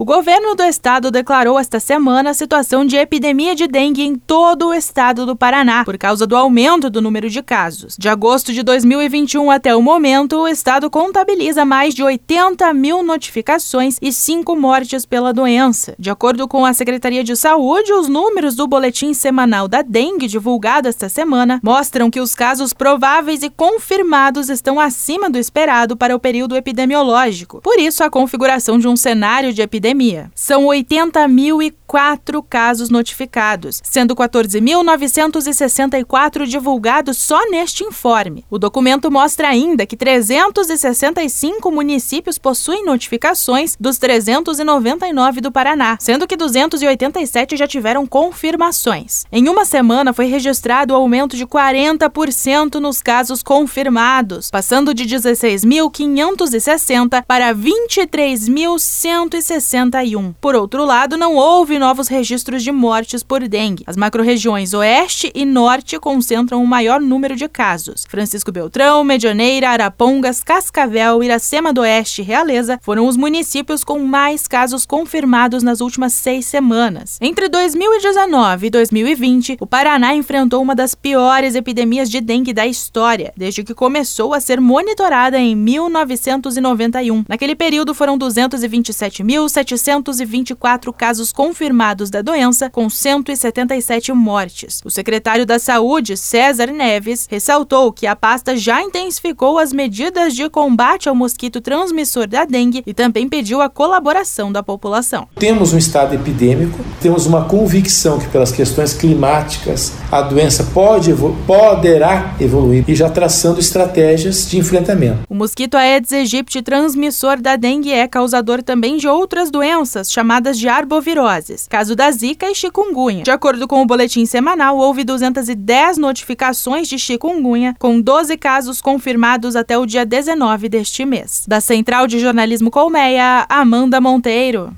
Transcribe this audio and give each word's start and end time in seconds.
O 0.00 0.04
governo 0.04 0.54
do 0.54 0.62
estado 0.62 1.10
declarou 1.10 1.58
esta 1.58 1.80
semana 1.80 2.30
a 2.30 2.34
situação 2.34 2.84
de 2.84 2.94
epidemia 2.94 3.56
de 3.56 3.66
dengue 3.66 4.04
em 4.04 4.14
todo 4.14 4.68
o 4.68 4.72
estado 4.72 5.26
do 5.26 5.34
Paraná, 5.34 5.84
por 5.84 5.98
causa 5.98 6.24
do 6.24 6.36
aumento 6.36 6.88
do 6.88 7.02
número 7.02 7.28
de 7.28 7.42
casos. 7.42 7.96
De 7.98 8.08
agosto 8.08 8.52
de 8.52 8.62
2021 8.62 9.50
até 9.50 9.74
o 9.74 9.82
momento, 9.82 10.36
o 10.36 10.46
estado 10.46 10.88
contabiliza 10.88 11.64
mais 11.64 11.94
de 11.96 12.04
80 12.04 12.72
mil 12.74 13.02
notificações 13.02 13.98
e 14.00 14.12
cinco 14.12 14.54
mortes 14.54 15.04
pela 15.04 15.32
doença. 15.32 15.96
De 15.98 16.10
acordo 16.10 16.46
com 16.46 16.64
a 16.64 16.72
Secretaria 16.72 17.24
de 17.24 17.34
Saúde, 17.34 17.92
os 17.92 18.06
números 18.06 18.54
do 18.54 18.68
boletim 18.68 19.12
semanal 19.12 19.66
da 19.66 19.82
dengue 19.82 20.28
divulgado 20.28 20.86
esta 20.86 21.08
semana 21.08 21.58
mostram 21.60 22.08
que 22.08 22.20
os 22.20 22.36
casos 22.36 22.72
prováveis 22.72 23.42
e 23.42 23.50
confirmados 23.50 24.48
estão 24.48 24.78
acima 24.78 25.28
do 25.28 25.38
esperado 25.38 25.96
para 25.96 26.14
o 26.14 26.20
período 26.20 26.54
epidemiológico. 26.54 27.60
Por 27.60 27.80
isso, 27.80 28.04
a 28.04 28.08
configuração 28.08 28.78
de 28.78 28.86
um 28.86 28.94
cenário 28.94 29.52
de 29.52 29.60
epidemia 29.60 29.87
São 30.34 30.66
80.004 30.66 32.44
casos 32.48 32.88
notificados, 32.90 33.80
sendo 33.82 34.14
14.964 34.14 36.46
divulgados 36.46 37.16
só 37.16 37.50
neste 37.50 37.82
informe. 37.84 38.44
O 38.50 38.58
documento 38.58 39.10
mostra 39.10 39.48
ainda 39.48 39.86
que 39.86 39.96
365 39.96 41.70
municípios 41.70 42.36
possuem 42.38 42.84
notificações 42.84 43.74
dos 43.78 43.96
399 43.98 45.40
do 45.40 45.50
Paraná, 45.50 45.96
sendo 46.00 46.26
que 46.26 46.36
287 46.36 47.56
já 47.56 47.66
tiveram 47.66 48.06
confirmações. 48.06 49.24
Em 49.32 49.48
uma 49.48 49.64
semana 49.64 50.12
foi 50.12 50.26
registrado 50.26 50.92
o 50.92 50.96
aumento 50.96 51.34
de 51.36 51.46
40% 51.46 52.74
nos 52.74 53.00
casos 53.00 53.42
confirmados, 53.42 54.50
passando 54.50 54.92
de 54.92 55.04
16.560 55.04 57.24
para 57.26 57.54
23.160 57.54 59.77
61. 59.78 60.32
Por 60.40 60.54
outro 60.54 60.84
lado, 60.84 61.16
não 61.16 61.36
houve 61.36 61.78
novos 61.78 62.08
registros 62.08 62.62
de 62.62 62.72
mortes 62.72 63.22
por 63.22 63.46
dengue. 63.46 63.84
As 63.86 63.96
macro-regiões 63.96 64.74
Oeste 64.74 65.30
e 65.34 65.44
Norte 65.44 65.98
concentram 65.98 66.62
o 66.62 66.66
maior 66.66 67.00
número 67.00 67.36
de 67.36 67.48
casos. 67.48 68.04
Francisco 68.08 68.50
Beltrão, 68.50 69.04
Medianeira, 69.04 69.70
Arapongas, 69.70 70.42
Cascavel, 70.42 71.22
Iracema 71.22 71.72
do 71.72 71.82
Oeste 71.82 72.22
e 72.22 72.24
Realeza 72.24 72.78
foram 72.82 73.06
os 73.06 73.16
municípios 73.16 73.84
com 73.84 74.00
mais 74.00 74.48
casos 74.48 74.84
confirmados 74.84 75.62
nas 75.62 75.80
últimas 75.80 76.12
seis 76.12 76.46
semanas. 76.46 77.18
Entre 77.20 77.48
2019 77.48 78.66
e 78.66 78.70
2020, 78.70 79.56
o 79.60 79.66
Paraná 79.66 80.14
enfrentou 80.14 80.60
uma 80.62 80.74
das 80.74 80.94
piores 80.94 81.54
epidemias 81.54 82.10
de 82.10 82.20
dengue 82.20 82.52
da 82.52 82.66
história, 82.66 83.32
desde 83.36 83.62
que 83.62 83.74
começou 83.74 84.34
a 84.34 84.40
ser 84.40 84.60
monitorada 84.60 85.38
em 85.38 85.54
1991. 85.54 87.24
Naquele 87.28 87.54
período 87.54 87.94
foram 87.94 88.18
227.700 88.18 89.67
724 89.76 90.92
casos 90.92 91.30
confirmados 91.30 92.08
da 92.08 92.22
doença, 92.22 92.70
com 92.70 92.88
177 92.88 94.12
mortes. 94.12 94.80
O 94.84 94.90
secretário 94.90 95.44
da 95.44 95.58
Saúde, 95.58 96.16
César 96.16 96.68
Neves, 96.68 97.26
ressaltou 97.30 97.92
que 97.92 98.06
a 98.06 98.16
pasta 98.16 98.56
já 98.56 98.82
intensificou 98.82 99.58
as 99.58 99.72
medidas 99.72 100.34
de 100.34 100.48
combate 100.48 101.08
ao 101.08 101.14
mosquito 101.14 101.60
transmissor 101.60 102.26
da 102.26 102.44
dengue 102.44 102.82
e 102.86 102.94
também 102.94 103.28
pediu 103.28 103.60
a 103.60 103.68
colaboração 103.68 104.50
da 104.50 104.62
população. 104.62 105.28
Temos 105.34 105.74
um 105.74 105.78
estado 105.78 106.14
epidêmico, 106.14 106.78
temos 107.00 107.26
uma 107.26 107.44
convicção 107.44 108.18
que 108.18 108.28
pelas 108.28 108.50
questões 108.50 108.94
climáticas 108.94 109.92
a 110.10 110.22
doença 110.22 110.64
pode 110.72 111.12
poderá 111.46 112.34
evoluir 112.40 112.84
e 112.88 112.94
já 112.94 113.10
traçando 113.10 113.60
estratégias 113.60 114.48
de 114.48 114.58
enfrentamento. 114.58 115.18
O 115.28 115.34
mosquito 115.34 115.76
Aedes 115.76 116.12
aegypti 116.12 116.62
transmissor 116.62 117.40
da 117.40 117.56
dengue 117.56 117.92
é 117.92 118.08
causador 118.08 118.62
também 118.62 118.96
de 118.96 119.06
outras 119.06 119.50
doenças 119.50 119.57
doenças 119.58 120.12
chamadas 120.12 120.56
de 120.56 120.68
arboviroses, 120.68 121.66
caso 121.68 121.96
da 121.96 122.08
zika 122.12 122.48
e 122.48 122.54
chikungunya. 122.54 123.24
De 123.24 123.30
acordo 123.32 123.66
com 123.66 123.82
o 123.82 123.86
boletim 123.86 124.24
semanal, 124.24 124.78
houve 124.78 125.02
210 125.02 125.98
notificações 125.98 126.86
de 126.86 126.96
chikungunya, 126.96 127.74
com 127.76 128.00
12 128.00 128.36
casos 128.36 128.80
confirmados 128.80 129.56
até 129.56 129.76
o 129.76 129.84
dia 129.84 130.06
19 130.06 130.68
deste 130.68 131.04
mês. 131.04 131.44
Da 131.48 131.60
Central 131.60 132.06
de 132.06 132.20
Jornalismo 132.20 132.70
Colmeia, 132.70 133.46
Amanda 133.48 134.00
Monteiro. 134.00 134.72